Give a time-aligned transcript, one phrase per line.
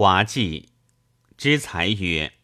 [0.00, 0.68] 华记
[1.36, 2.34] 之才曰：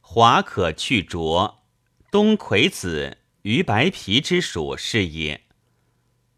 [0.00, 1.66] 华可去浊，
[2.10, 5.42] 冬葵子于白皮之属是也。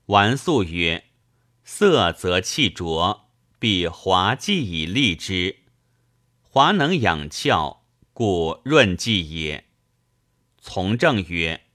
[0.07, 1.05] 完素曰：
[1.63, 5.61] 色则气浊，必华记以利之。
[6.43, 7.83] 华能养窍，
[8.13, 9.67] 故润剂也。
[10.61, 11.67] 从政曰：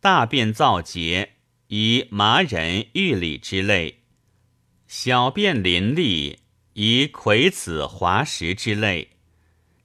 [0.00, 1.36] 大便燥结，
[1.68, 4.00] 宜麻仁、玉李之类；
[4.86, 6.36] 小便淋漓，
[6.74, 9.10] 宜葵子、华石之类。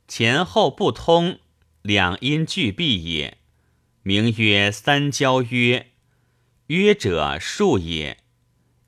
[0.07, 1.39] 前后不通，
[1.81, 3.37] 两阴俱闭也。
[4.03, 5.91] 名曰三焦曰，
[6.67, 8.19] 曰者数也。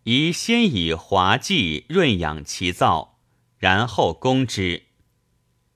[0.04, 3.10] 宜先以滑剂润养其燥，
[3.58, 4.84] 然后攻之。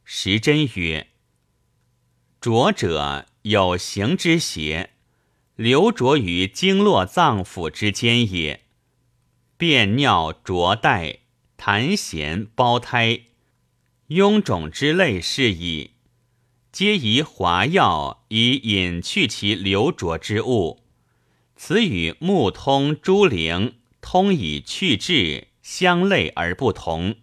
[0.06, 1.08] 时真曰：
[2.40, 4.92] 浊者有形之邪，
[5.56, 8.62] 流浊于经络脏腑之间也。
[9.58, 11.20] 便尿浊带、
[11.66, 13.22] 痰涎胞胎、
[14.10, 15.92] 臃肿之类是矣。
[16.74, 20.82] 皆宜滑药以引去其流浊之物。
[21.56, 27.16] 此与木通、诸灵通以去滞，相类而不同。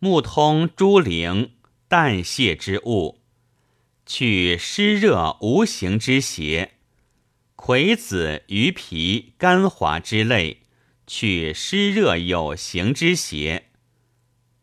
[0.00, 1.52] 木通、诸灵
[1.88, 3.22] 淡泄之物，
[4.04, 6.72] 去湿热无形之邪；
[7.56, 10.63] 葵子、鱼皮甘滑之类，
[11.06, 13.70] 取湿热有形之邪。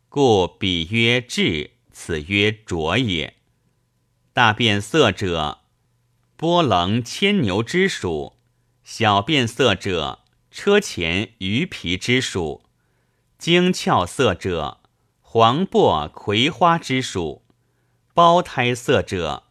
[0.10, 3.36] 故彼曰滞，此曰浊也。
[4.34, 5.60] 大变色者，
[6.36, 8.38] 波棱牵牛之属；
[8.84, 10.20] 小变色者，
[10.50, 12.64] 车前鱼皮之属；
[13.38, 14.82] 精窍色者，
[15.22, 17.44] 黄柏葵花之属；
[18.14, 19.44] 胞胎色者，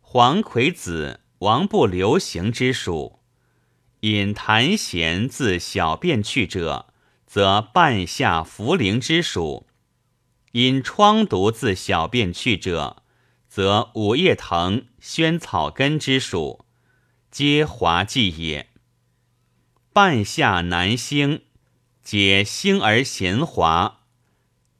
[0.00, 3.20] 黄葵子王不留行之属。
[4.04, 6.92] 引痰涎自小便去者，
[7.26, 9.64] 则半夏茯苓之属；
[10.52, 13.02] 因疮毒自小便去者，
[13.48, 16.66] 则五叶藤、萱草根之属，
[17.30, 18.68] 皆滑剂也。
[19.94, 21.40] 半夏南星，
[22.02, 24.00] 解星而咸滑，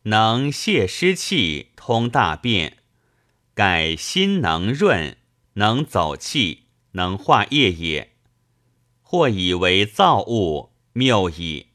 [0.02, 2.76] 能泄湿气，通大便，
[3.54, 5.16] 改心能润，
[5.54, 8.13] 能走气，能化液也。
[9.04, 11.66] 或以为造物，谬矣。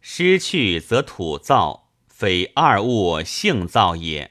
[0.00, 4.30] 失去则土造，非二物性造也。